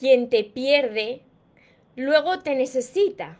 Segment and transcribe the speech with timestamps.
[0.00, 1.20] quien te pierde,
[1.94, 3.38] luego te necesita.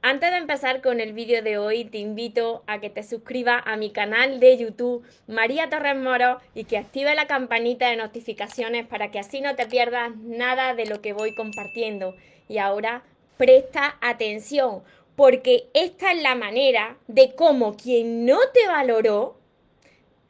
[0.00, 3.76] Antes de empezar con el vídeo de hoy, te invito a que te suscribas a
[3.76, 9.10] mi canal de YouTube María Torres Moro y que active la campanita de notificaciones para
[9.10, 12.14] que así no te pierdas nada de lo que voy compartiendo.
[12.48, 13.02] Y ahora
[13.36, 14.82] presta atención,
[15.16, 19.36] porque esta es la manera de cómo quien no te valoró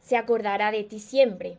[0.00, 1.58] se acordará de ti siempre.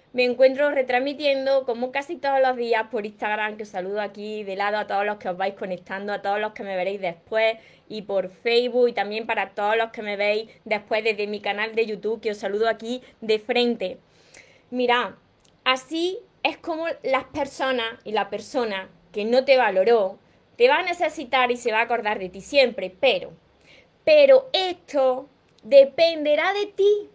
[0.13, 4.57] me encuentro retransmitiendo como casi todos los días por Instagram, que os saludo aquí de
[4.57, 7.57] lado a todos los que os vais conectando, a todos los que me veréis después,
[7.87, 11.75] y por Facebook y también para todos los que me veis después desde mi canal
[11.75, 13.97] de YouTube, que os saludo aquí de frente.
[14.69, 15.17] Mira,
[15.63, 20.19] así es como las personas y la persona que no te valoró,
[20.57, 23.31] te va a necesitar y se va a acordar de ti siempre, pero,
[24.03, 25.27] pero esto
[25.63, 27.09] dependerá de ti,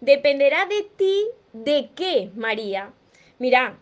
[0.00, 1.26] dependerá de ti
[1.64, 2.92] ¿De qué, María?
[3.38, 3.72] Mirad,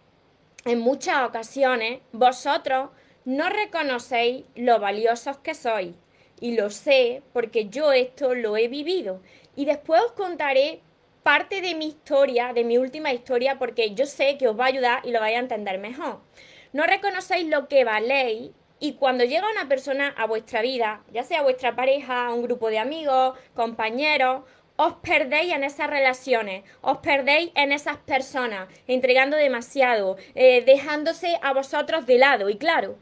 [0.64, 2.90] en muchas ocasiones vosotros
[3.24, 5.96] no reconocéis lo valiosos que sois.
[6.38, 9.20] Y lo sé porque yo esto lo he vivido.
[9.56, 10.82] Y después os contaré
[11.24, 14.68] parte de mi historia, de mi última historia, porque yo sé que os va a
[14.68, 16.20] ayudar y lo vais a entender mejor.
[16.72, 21.42] No reconocéis lo que valéis y cuando llega una persona a vuestra vida, ya sea
[21.42, 24.44] vuestra pareja, un grupo de amigos, compañeros,
[24.76, 31.52] os perdéis en esas relaciones, os perdéis en esas personas, entregando demasiado, eh, dejándose a
[31.52, 32.50] vosotros de lado.
[32.50, 32.96] Y claro,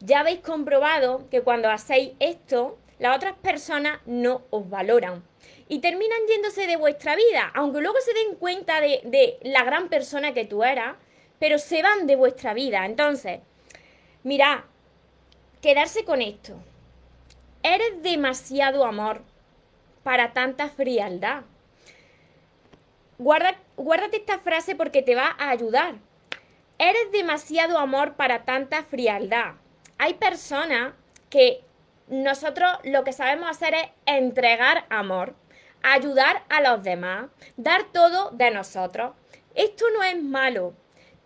[0.00, 5.22] ya habéis comprobado que cuando hacéis esto, las otras personas no os valoran.
[5.68, 9.88] Y terminan yéndose de vuestra vida, aunque luego se den cuenta de, de la gran
[9.88, 10.96] persona que tú eras,
[11.38, 12.86] pero se van de vuestra vida.
[12.86, 13.40] Entonces,
[14.22, 14.66] mira,
[15.60, 16.54] quedarse con esto.
[17.62, 19.22] Eres demasiado amor
[20.04, 21.42] para tanta frialdad.
[23.18, 25.96] Guarda, guárdate esta frase porque te va a ayudar.
[26.78, 29.54] Eres demasiado amor para tanta frialdad.
[29.98, 30.92] Hay personas
[31.30, 31.64] que
[32.08, 35.34] nosotros lo que sabemos hacer es entregar amor,
[35.82, 37.26] ayudar a los demás,
[37.56, 39.14] dar todo de nosotros.
[39.54, 40.74] Esto no es malo,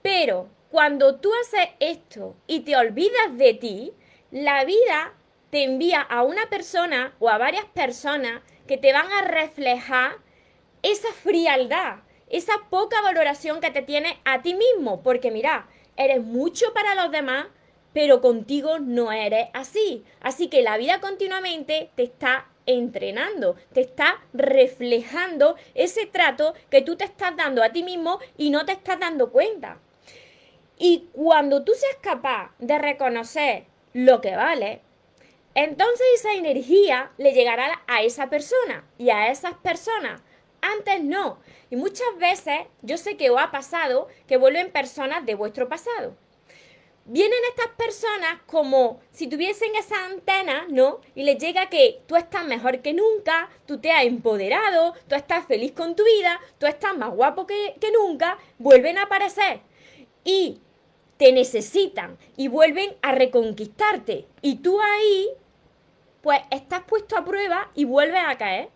[0.03, 3.93] pero cuando tú haces esto y te olvidas de ti,
[4.31, 5.15] la vida
[5.50, 10.19] te envía a una persona o a varias personas que te van a reflejar
[10.83, 11.97] esa frialdad,
[12.29, 17.11] esa poca valoración que te tiene a ti mismo, porque mira, eres mucho para los
[17.11, 17.47] demás,
[17.93, 20.05] pero contigo no eres así.
[20.21, 26.97] Así que la vida continuamente te está entrenando, te está reflejando ese trato que tú
[26.97, 29.78] te estás dando a ti mismo y no te estás dando cuenta.
[30.78, 33.65] Y cuando tú seas capaz de reconocer
[33.95, 34.83] lo que vale,
[35.65, 40.23] entonces esa energía le llegará a esa persona y a esas personas.
[40.61, 41.41] Antes no.
[41.69, 46.17] Y muchas veces yo sé que os ha pasado que vuelven personas de vuestro pasado.
[47.07, 51.01] Vienen estas personas como si tuviesen esa antena, ¿no?
[51.17, 55.45] Y les llega que tú estás mejor que nunca, tú te has empoderado, tú estás
[55.47, 59.63] feliz con tu vida, tú estás más guapo que, que nunca, vuelven a aparecer.
[60.23, 60.61] Y
[61.17, 64.27] te necesitan y vuelven a reconquistarte.
[64.41, 65.29] Y tú ahí
[66.23, 68.71] pues estás puesto a prueba y vuelves a caer.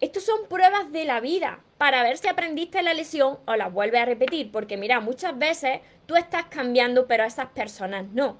[0.00, 4.00] Estos son pruebas de la vida para ver si aprendiste la lesión o la vuelves
[4.00, 8.38] a repetir, porque mira, muchas veces tú estás cambiando, pero esas personas no.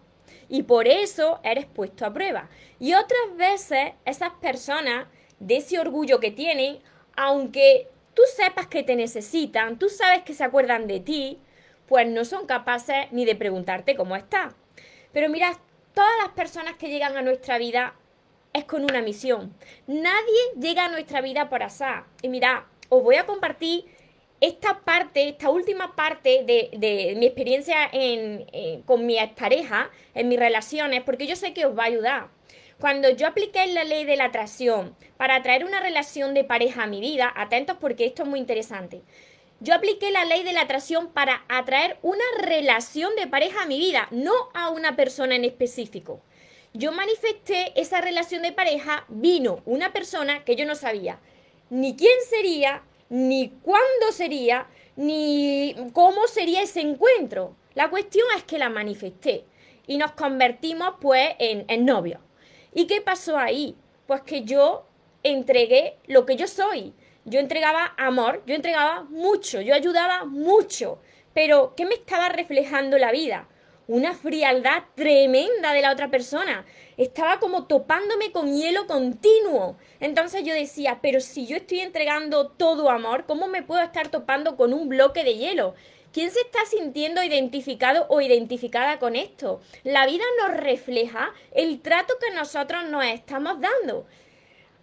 [0.49, 2.49] Y por eso eres puesto a prueba.
[2.79, 5.07] Y otras veces esas personas,
[5.39, 6.81] de ese orgullo que tienen,
[7.17, 11.39] aunque tú sepas que te necesitan, tú sabes que se acuerdan de ti,
[11.87, 14.54] pues no son capaces ni de preguntarte cómo estás.
[15.13, 15.59] Pero mira,
[15.95, 17.95] todas las personas que llegan a nuestra vida
[18.60, 19.53] es con una misión.
[19.86, 22.04] Nadie llega a nuestra vida por azar.
[22.22, 23.84] Y mira, os voy a compartir
[24.41, 30.39] esta parte, esta última parte de, mi experiencia en, eh, con mi expareja, en mis
[30.39, 32.28] relaciones, porque yo sé que os va a ayudar.
[32.78, 36.86] Cuando yo apliqué la ley de la atracción para atraer una relación de pareja a
[36.86, 39.03] mi vida, atentos porque esto es muy interesante.
[39.63, 43.78] Yo apliqué la ley de la atracción para atraer una relación de pareja a mi
[43.78, 46.22] vida, no a una persona en específico
[46.72, 51.19] yo manifesté esa relación de pareja, vino una persona que yo no sabía
[51.71, 57.57] ni quién sería, ni cuándo sería, ni cómo sería ese encuentro.
[57.75, 59.45] La cuestión es que la manifesté
[59.87, 62.21] y nos convertimos pues en, en novios.
[62.75, 63.77] ¿Y qué pasó ahí?
[64.07, 64.84] Pues que yo
[65.23, 66.93] entregué lo que yo soy.
[67.25, 70.99] Yo entregaba amor, yo entregaba mucho, yo ayudaba mucho.
[71.33, 73.47] Pero, ¿qué me estaba reflejando la vida?
[73.91, 76.65] Una frialdad tremenda de la otra persona.
[76.97, 79.78] Estaba como topándome con hielo continuo.
[79.98, 84.54] Entonces yo decía, pero si yo estoy entregando todo amor, ¿cómo me puedo estar topando
[84.54, 85.75] con un bloque de hielo?
[86.13, 89.60] ¿Quién se está sintiendo identificado o identificada con esto?
[89.83, 94.07] La vida nos refleja el trato que nosotros nos estamos dando.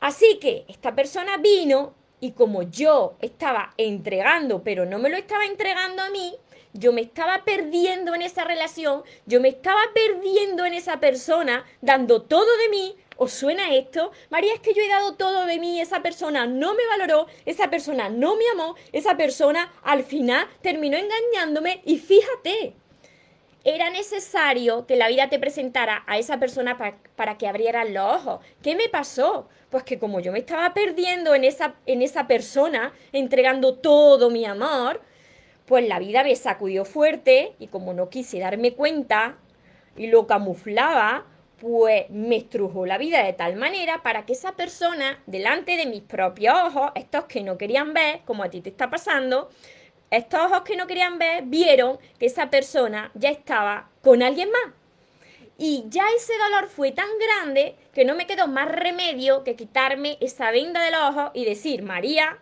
[0.01, 5.45] Así que esta persona vino y como yo estaba entregando, pero no me lo estaba
[5.45, 6.35] entregando a mí,
[6.77, 12.21] yo me estaba perdiendo en esa relación, yo me estaba perdiendo en esa persona, dando
[12.21, 12.95] todo de mí.
[13.19, 14.11] ¿Os suena esto?
[14.29, 17.69] María, es que yo he dado todo de mí, esa persona no me valoró, esa
[17.71, 22.75] persona no me amó, esa persona al final terminó engañándome y fíjate,
[23.63, 26.77] era necesario que la vida te presentara a esa persona
[27.15, 28.45] para que abrieran los ojos.
[28.61, 29.49] ¿Qué me pasó?
[29.69, 34.45] Pues que como yo me estaba perdiendo en esa, en esa persona, entregando todo mi
[34.45, 35.01] amor,
[35.67, 39.35] pues la vida me sacudió fuerte y como no quise darme cuenta
[39.97, 41.25] y lo camuflaba,
[41.59, 46.01] pues me estrujó la vida de tal manera para que esa persona, delante de mis
[46.01, 49.49] propios ojos, estos que no querían ver, como a ti te está pasando,
[50.09, 54.73] estos ojos que no querían ver, vieron que esa persona ya estaba con alguien más.
[55.57, 60.17] Y ya ese dolor fue tan grande que no me quedó más remedio que quitarme
[60.21, 62.37] esa venda del ojo y decir, María,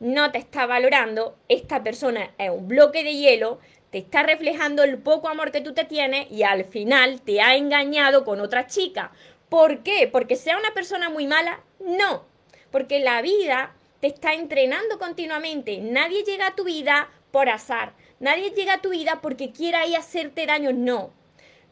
[0.00, 3.58] no te está valorando, esta persona es un bloque de hielo,
[3.90, 7.56] te está reflejando el poco amor que tú te tienes y al final te ha
[7.56, 9.12] engañado con otra chica.
[9.48, 10.08] ¿Por qué?
[10.10, 11.60] ¿Porque sea una persona muy mala?
[11.80, 12.24] No,
[12.70, 15.78] porque la vida te está entrenando continuamente.
[15.78, 17.94] Nadie llega a tu vida por azar.
[18.20, 20.72] Nadie llega a tu vida porque quiera ir hacerte daño.
[20.72, 21.12] No.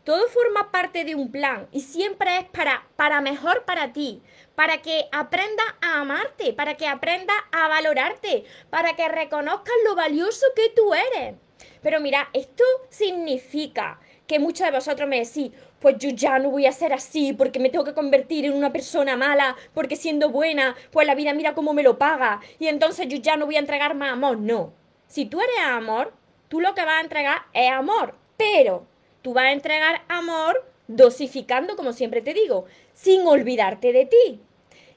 [0.07, 4.23] Todo forma parte de un plan y siempre es para, para mejor para ti,
[4.55, 10.47] para que aprendas a amarte, para que aprendas a valorarte, para que reconozcas lo valioso
[10.55, 11.35] que tú eres.
[11.83, 13.99] Pero mira, esto significa
[14.29, 15.51] que muchos de vosotros me decís,
[15.81, 18.73] pues yo ya no voy a ser así porque me tengo que convertir en una
[18.73, 23.09] persona mala, porque siendo buena, pues la vida mira cómo me lo paga y entonces
[23.09, 24.39] yo ya no voy a entregar más amor.
[24.39, 24.73] No,
[25.09, 26.13] si tú eres amor,
[26.47, 28.87] tú lo que vas a entregar es amor, pero
[29.27, 34.41] Tú vas a entregar amor dosificando, como siempre te digo, sin olvidarte de ti.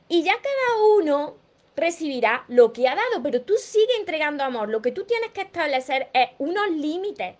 [0.07, 1.35] Y ya cada uno
[1.75, 4.69] recibirá lo que ha dado, pero tú sigue entregando amor.
[4.69, 7.37] Lo que tú tienes que establecer es unos límites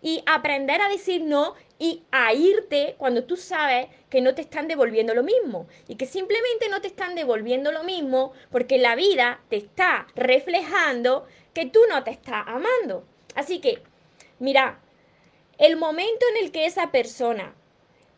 [0.00, 4.66] y aprender a decir no y a irte cuando tú sabes que no te están
[4.66, 9.42] devolviendo lo mismo y que simplemente no te están devolviendo lo mismo porque la vida
[9.50, 13.04] te está reflejando que tú no te estás amando.
[13.34, 13.82] Así que,
[14.38, 14.80] mira,
[15.60, 17.52] el momento en el que esa persona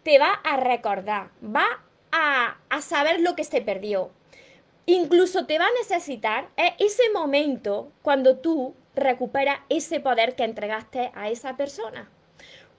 [0.05, 4.11] te va a recordar, va a, saber lo que se perdió,
[4.87, 11.11] incluso te va a necesitar, es ese momento cuando tú recuperas ese poder que entregaste
[11.15, 12.09] a esa persona.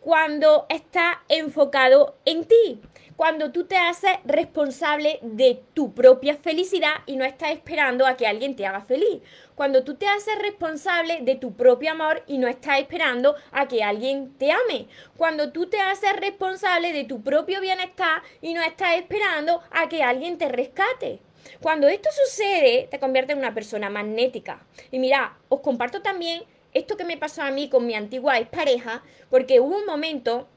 [0.04, 2.82] Cuando está enfocado en ti,
[3.16, 8.28] cuando tú te haces responsable de tu propia felicidad y no estás esperando a que
[8.28, 9.22] alguien te haga feliz.
[9.56, 13.82] Cuando tú te haces responsable de tu propio amor y no estás esperando a que
[13.82, 14.88] alguien te ame.
[15.16, 20.04] Cuando tú te haces responsable de tu propio bienestar y no estás esperando a que
[20.04, 21.22] alguien te rescate.
[21.62, 24.66] Cuando esto sucede, te convierte en una persona magnética.
[24.92, 26.44] Y mira, os comparto también
[26.74, 30.48] esto que me pasó a mí con mi antigua pareja, porque hubo un momento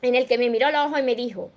[0.00, 1.50] en el que me miró a los ojos y me dijo,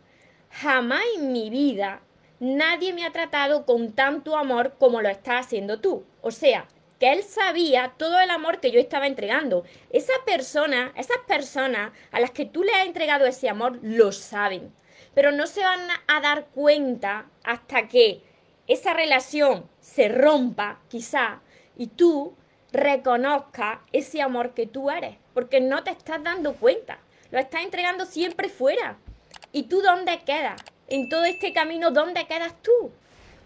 [0.49, 2.01] jamás en mi vida
[2.39, 6.05] nadie me ha tratado con tanto amor como lo estás haciendo tú.
[6.21, 6.67] O sea,
[6.99, 9.63] que él sabía todo el amor que yo estaba entregando.
[9.89, 14.73] Esa persona, esas personas a las que tú le has entregado ese amor, lo saben.
[15.13, 18.21] Pero no se van a dar cuenta hasta que
[18.67, 21.41] esa relación se rompa, quizá,
[21.77, 22.35] y tú
[22.75, 25.15] reconozcas ese amor que tú eres.
[25.33, 26.99] Porque no te estás dando cuenta.
[27.31, 28.97] Lo estás entregando siempre fuera.
[29.51, 30.61] ¿Y tú dónde quedas?
[30.87, 32.91] En todo este camino, ¿dónde quedas tú?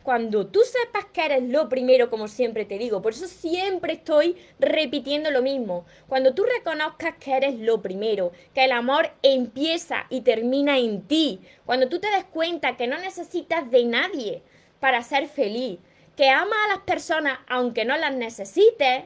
[0.04, 4.38] Cuando tú sepas que eres lo primero, como siempre te digo, por eso siempre estoy
[4.58, 5.86] repitiendo lo mismo.
[6.08, 11.42] Cuando tú reconozcas que eres lo primero, que el amor empieza y termina en ti,
[11.66, 14.42] cuando tú te des cuenta que no necesitas de nadie
[14.80, 15.80] para ser feliz,
[16.16, 19.04] que ama a las personas aunque no las necesites,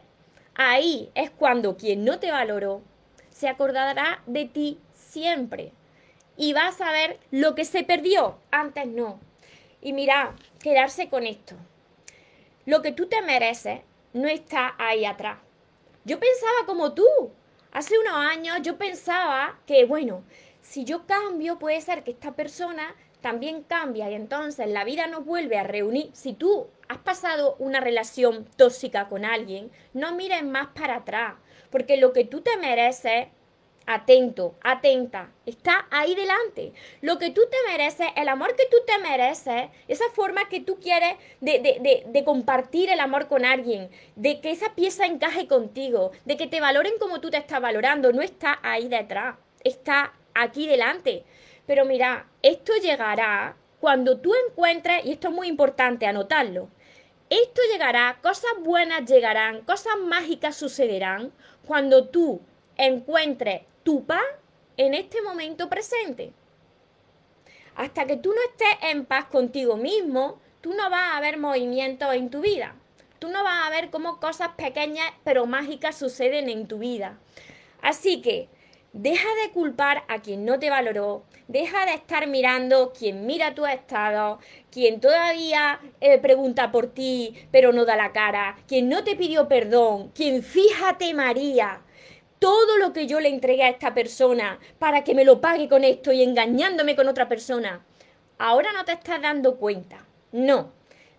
[0.55, 2.81] ahí es cuando quien no te valoró
[3.29, 5.73] se acordará de ti siempre
[6.37, 8.37] y vas a ver lo que se perdió.
[8.51, 9.19] Antes no.
[9.81, 11.55] Y mira, quedarse con esto.
[12.65, 13.81] Lo que tú te mereces
[14.13, 15.39] no está ahí atrás.
[16.05, 17.07] Yo pensaba como tú.
[17.71, 20.23] Hace unos años yo pensaba que, bueno,
[20.61, 25.25] si yo cambio, puede ser que esta persona también cambia y entonces la vida nos
[25.25, 26.09] vuelve a reunir.
[26.13, 31.35] Si tú has pasado una relación tóxica con alguien, no mires más para atrás,
[31.69, 33.27] porque lo que tú te mereces
[33.85, 36.71] atento, atenta, está ahí delante.
[37.01, 40.79] Lo que tú te mereces, el amor que tú te mereces, esa forma que tú
[40.79, 46.37] quieres de, de, compartir el amor con alguien, de que esa pieza encaje contigo, de
[46.37, 51.25] que te valoren como tú te estás valorando, no está ahí detrás, está aquí delante.
[51.65, 56.69] Pero mira, esto llegará cuando tú encuentres, y esto es muy importante anotarlo,
[57.41, 61.31] esto llegará, cosas buenas llegarán, cosas mágicas sucederán
[61.65, 62.41] cuando tú
[62.77, 64.23] encuentres tu paz
[64.77, 66.33] en este momento presente.
[67.75, 72.13] Hasta que tú no estés en paz contigo mismo, tú no vas a ver movimientos
[72.13, 72.75] en tu vida.
[73.19, 77.17] Tú no vas a ver cómo cosas pequeñas pero mágicas suceden en tu vida.
[77.81, 78.49] Así que
[78.91, 83.65] deja de culpar a quien no te valoró, deja de estar mirando quien mira tu
[83.67, 84.39] estado,
[84.71, 89.47] quien todavía eh, pregunta por ti pero no da la cara, quien no te pidió
[89.47, 91.83] perdón, quien fíjate María,
[92.39, 95.83] todo lo que yo le entregué a esta persona para que me lo pague con
[95.83, 97.85] esto y engañándome con otra persona.
[98.39, 100.05] Ahora no te estás dando cuenta.
[100.31, 100.71] No.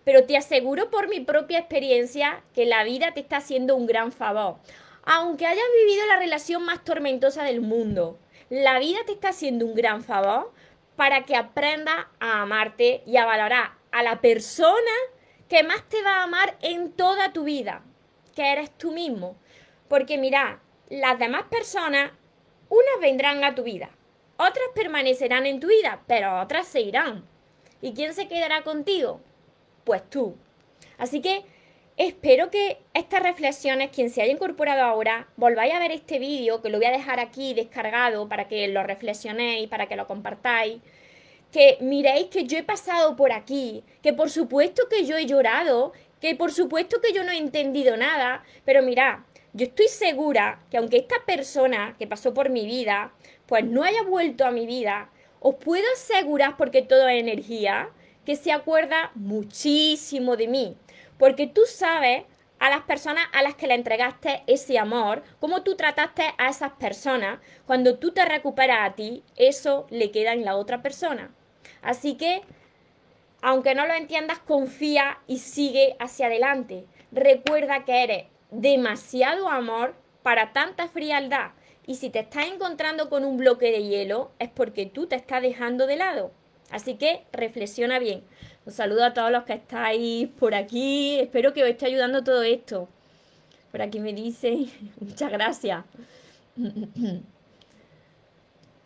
[0.03, 4.11] Pero te aseguro por mi propia experiencia que la vida te está haciendo un gran
[4.11, 4.57] favor.
[5.03, 9.75] Aunque hayas vivido la relación más tormentosa del mundo, la vida te está haciendo un
[9.75, 10.53] gran favor
[10.95, 14.91] para que aprendas a amarte y a valorar a la persona
[15.49, 17.81] que más te va a amar en toda tu vida,
[18.35, 19.35] que eres tú mismo.
[19.87, 20.59] Porque mira,
[20.89, 22.11] las demás personas,
[22.69, 23.89] unas vendrán a tu vida,
[24.37, 27.25] otras permanecerán en tu vida, pero otras se irán.
[27.81, 29.21] ¿Y quién se quedará contigo?
[29.83, 30.35] Pues tú.
[30.97, 31.45] Así que
[31.97, 36.69] espero que estas reflexiones, quien se haya incorporado ahora, volváis a ver este vídeo, que
[36.69, 40.81] lo voy a dejar aquí descargado para que lo reflexionéis, para que lo compartáis
[41.55, 45.93] que miréis que yo he pasado por aquí, que por supuesto que yo he llorado,
[46.19, 49.19] que por supuesto que yo no he entendido nada, pero mirad,
[49.53, 53.13] yo estoy segura que aunque esta persona que pasó por mi vida,
[53.45, 55.09] pues no haya vuelto a mi vida,
[55.39, 57.87] os puedo asegurar, porque todo es energía,
[58.25, 60.75] que se acuerda muchísimo de mí.
[61.17, 62.23] Porque tú sabes
[62.59, 66.71] a las personas a las que le entregaste ese amor, cómo tú trataste a esas
[66.73, 71.31] personas, cuando tú te recuperas a ti, eso le queda en la otra persona.
[71.81, 72.41] Así que,
[73.41, 76.85] aunque no lo entiendas, confía y sigue hacia adelante.
[77.11, 81.51] Recuerda que eres demasiado amor para tanta frialdad.
[81.85, 85.41] Y si te estás encontrando con un bloque de hielo, es porque tú te estás
[85.41, 86.31] dejando de lado.
[86.71, 88.23] Así que reflexiona bien.
[88.65, 91.19] Un saludo a todos los que estáis por aquí.
[91.19, 92.87] Espero que os esté ayudando todo esto.
[93.71, 95.83] Por aquí me dicen, muchas gracias.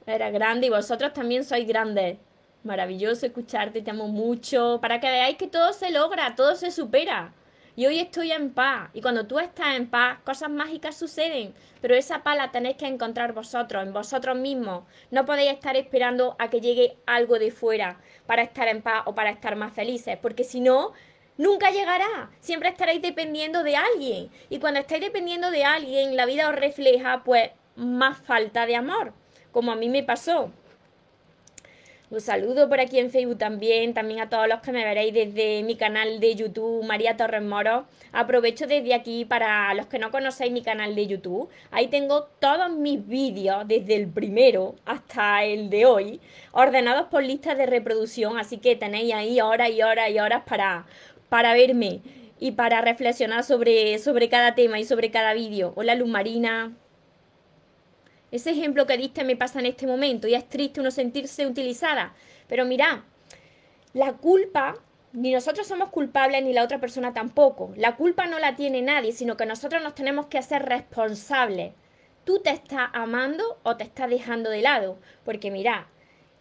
[0.06, 2.18] Era grande y vosotros también sois grandes.
[2.64, 4.80] Maravilloso escucharte, te amo mucho.
[4.82, 7.32] Para que veáis que todo se logra, todo se supera.
[7.80, 8.90] Y hoy estoy en paz.
[8.94, 11.54] Y cuando tú estás en paz, cosas mágicas suceden.
[11.80, 14.84] Pero esa paz la tenéis que encontrar vosotros, en vosotros mismos.
[15.12, 19.16] No podéis estar esperando a que llegue algo de fuera para estar en paz o
[19.16, 20.18] para estar más felices.
[20.22, 20.92] Porque si no,
[21.38, 22.30] nunca llegará.
[22.42, 24.30] Siempre estaréis dependiendo de alguien.
[24.50, 29.14] Y cuando estáis dependiendo de alguien, la vida os refleja pues más falta de amor.
[29.54, 30.52] Como a mí me pasó.
[32.12, 35.62] Un saludo por aquí en Facebook también, también a todos los que me veréis desde
[35.62, 37.86] mi canal de YouTube, María Torres Moro.
[38.12, 41.50] Aprovecho desde aquí para los que no conocéis mi canal de YouTube.
[41.70, 46.20] Ahí tengo todos mis vídeos, desde el primero hasta el de hoy,
[46.52, 50.88] ordenados por listas de reproducción, así que tenéis ahí horas y horas y horas para,
[51.30, 52.02] para verme
[52.40, 55.74] y para reflexionar sobre, sobre cada tema y sobre cada vídeo.
[55.76, 56.74] Hola Luz Marina.
[58.32, 62.14] Ese ejemplo que diste me pasa en este momento y es triste uno sentirse utilizada.
[62.48, 63.04] Pero mira,
[63.94, 64.76] la culpa,
[65.14, 67.74] ni nosotros somos culpables ni la otra persona tampoco.
[67.76, 71.74] La culpa no la tiene nadie, sino que nosotros nos tenemos que hacer responsables.
[72.24, 75.00] Tú te estás amando o te estás dejando de lado.
[75.26, 75.88] Porque mira,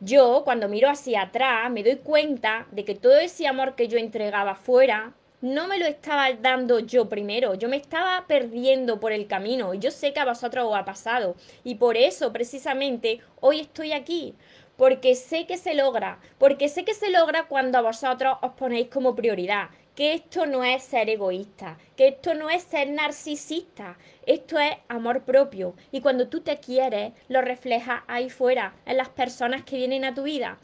[0.01, 3.99] yo cuando miro hacia atrás me doy cuenta de que todo ese amor que yo
[3.99, 9.27] entregaba fuera no me lo estaba dando yo primero, yo me estaba perdiendo por el
[9.29, 13.61] camino y yo sé que a vosotros os ha pasado y por eso precisamente hoy
[13.61, 14.35] estoy aquí,
[14.77, 18.89] porque sé que se logra, porque sé que se logra cuando a vosotros os ponéis
[18.89, 24.59] como prioridad, que esto no es ser egoísta, que esto no es ser narcisista, esto
[24.59, 29.63] es amor propio y cuando tú te quieres lo reflejas ahí fuera, en las personas
[29.63, 30.59] que vienen a tu vida.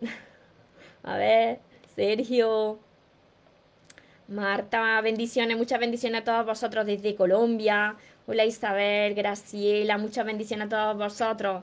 [1.02, 1.60] a ver,
[1.94, 2.80] Sergio,
[4.28, 7.94] Marta, bendiciones, muchas bendiciones a todos vosotros desde Colombia.
[8.26, 11.62] Hola Isabel, Graciela, muchas bendiciones a todos vosotros.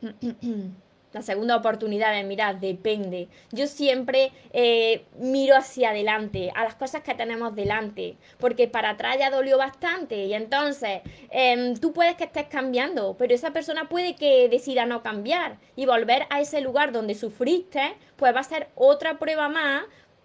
[1.12, 3.28] La segunda oportunidad es, mirar, depende.
[3.52, 9.18] Yo siempre eh, miro hacia adelante, a las cosas que tenemos delante, porque para atrás
[9.18, 14.16] ya dolió bastante y entonces em, tú puedes que estés cambiando, pero esa persona puede
[14.16, 18.70] que decida no cambiar y volver a ese lugar donde sufriste, pues va a ser
[18.74, 19.84] otra prueba más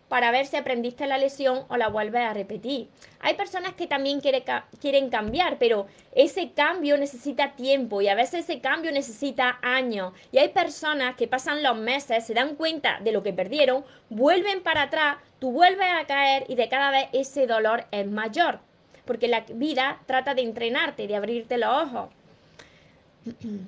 [0.10, 2.90] para ver si aprendiste la lesión o la vuelves a repetir.
[3.20, 8.60] Hay personas que también quieren cambiar, pero ese cambio necesita tiempo y a veces ese
[8.60, 10.14] cambio necesita años.
[10.32, 14.64] Y hay personas que pasan los meses, se dan cuenta de lo que perdieron, vuelven
[14.64, 18.60] para atrás, tú vuelves a caer y de cada vez ese dolor es mayor.
[19.06, 22.10] Porque la vida trata de entrenarte, de abrirte los ojos.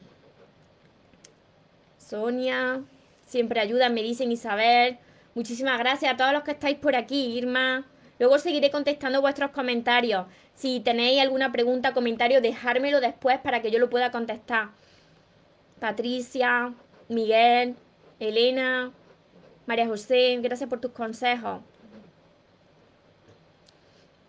[1.99, 2.81] Sonia,
[3.27, 4.97] siempre ayuda, me dicen Isabel.
[5.33, 7.85] Muchísimas gracias a todos los que estáis por aquí, Irma.
[8.19, 10.25] Luego seguiré contestando vuestros comentarios.
[10.53, 14.69] Si tenéis alguna pregunta, comentario, dejármelo después para que yo lo pueda contestar.
[15.79, 16.73] Patricia,
[17.09, 17.75] Miguel,
[18.19, 18.91] Elena,
[19.65, 21.61] María José, gracias por tus consejos.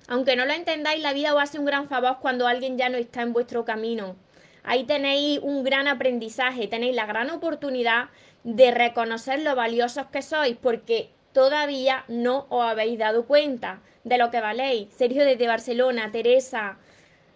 [0.08, 2.98] Aunque no lo entendáis, la vida os hace un gran favor cuando alguien ya no
[2.98, 4.15] está en vuestro camino.
[4.63, 8.10] Ahí tenéis un gran aprendizaje, tenéis la gran oportunidad
[8.44, 14.32] de reconocer lo valiosos que sois, porque todavía no os habéis dado cuenta de lo
[14.32, 14.94] que valéis.
[14.94, 16.77] Sergio desde Barcelona, Teresa,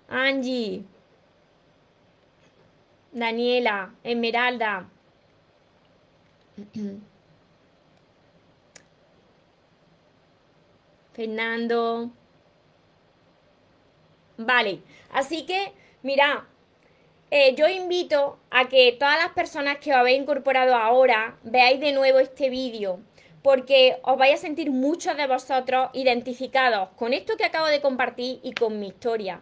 [0.10, 0.84] Angie,
[3.12, 4.90] Daniela, Esmeralda.
[11.14, 12.12] Fernando.
[14.38, 15.72] Vale, así que,
[16.04, 16.46] mira,
[17.32, 21.92] eh, yo invito a que todas las personas que os habéis incorporado ahora veáis de
[21.92, 23.00] nuevo este vídeo
[23.46, 28.40] porque os vais a sentir muchos de vosotros identificados con esto que acabo de compartir
[28.42, 29.42] y con mi historia.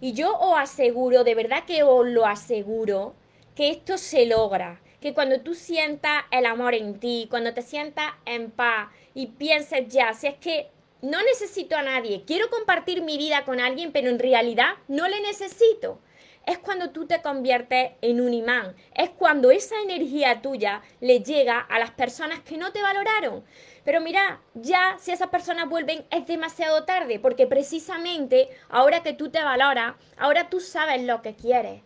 [0.00, 3.14] Y yo os aseguro, de verdad que os lo aseguro,
[3.54, 4.80] que esto se logra.
[5.00, 9.86] Que cuando tú sientas el amor en ti, cuando te sientas en paz y pienses
[9.86, 14.08] ya, si es que no necesito a nadie, quiero compartir mi vida con alguien, pero
[14.08, 16.00] en realidad no le necesito
[16.46, 21.58] es cuando tú te conviertes en un imán, es cuando esa energía tuya le llega
[21.58, 23.44] a las personas que no te valoraron.
[23.84, 29.30] Pero mira, ya si esas personas vuelven es demasiado tarde, porque precisamente ahora que tú
[29.30, 31.82] te valoras, ahora tú sabes lo que quieres.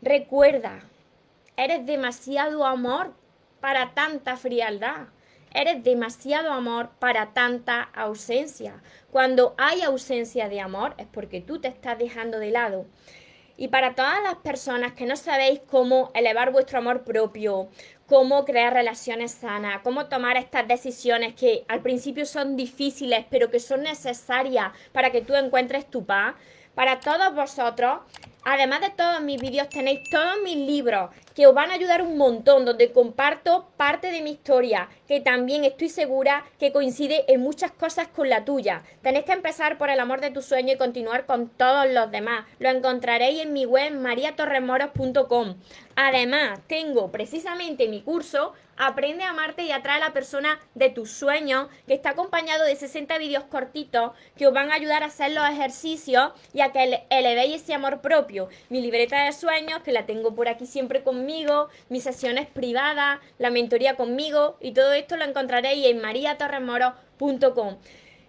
[0.00, 0.80] Recuerda,
[1.56, 3.14] eres demasiado amor
[3.60, 5.08] para tanta frialdad.
[5.54, 8.82] Eres demasiado amor para tanta ausencia.
[9.10, 12.86] Cuando hay ausencia de amor es porque tú te estás dejando de lado.
[13.62, 17.68] Y para todas las personas que no sabéis cómo elevar vuestro amor propio,
[18.06, 23.60] cómo crear relaciones sanas, cómo tomar estas decisiones que al principio son difíciles, pero que
[23.60, 26.34] son necesarias para que tú encuentres tu paz,
[26.74, 28.00] para todos vosotros
[28.44, 32.18] Además de todos mis vídeos, tenéis todos mis libros que os van a ayudar un
[32.18, 37.70] montón, donde comparto parte de mi historia, que también estoy segura que coincide en muchas
[37.70, 38.82] cosas con la tuya.
[39.00, 42.44] Tenéis que empezar por el amor de tu sueño y continuar con todos los demás.
[42.58, 45.54] Lo encontraréis en mi web mariatorremoros.com.
[45.94, 51.12] Además, tengo precisamente mi curso Aprende a amarte y atrae a la persona de tus
[51.12, 55.30] sueños, que está acompañado de 60 vídeos cortitos que os van a ayudar a hacer
[55.30, 58.48] los ejercicios y a que elevéis ese amor propio.
[58.70, 63.50] Mi libreta de sueños, que la tengo por aquí siempre conmigo, mis sesiones privadas, la
[63.50, 67.76] mentoría conmigo y todo esto lo encontraréis en mariatorremoros.com.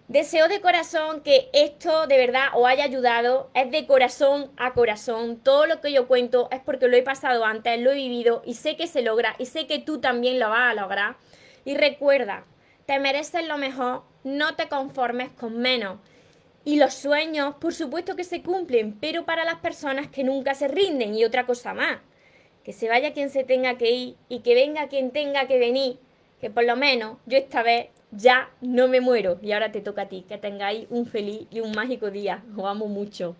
[0.08, 3.50] Deseo de corazón que esto de verdad os haya ayudado.
[3.54, 5.38] Es de corazón a corazón.
[5.38, 8.52] Todo lo que yo cuento es porque lo he pasado antes, lo he vivido y
[8.52, 11.16] sé que se logra y sé que tú también lo vas a lograr.
[11.64, 12.44] Y recuerda,
[12.84, 15.98] te mereces lo mejor, no te conformes con menos.
[16.66, 20.68] Y los sueños, por supuesto que se cumplen, pero para las personas que nunca se
[20.68, 22.00] rinden y otra cosa más.
[22.62, 25.98] Que se vaya quien se tenga que ir y que venga quien tenga que venir.
[26.42, 29.38] Que por lo menos yo esta vez ya no me muero.
[29.42, 30.24] Y ahora te toca a ti.
[30.28, 32.44] Que tengáis un feliz y un mágico día.
[32.56, 33.36] Os amo mucho.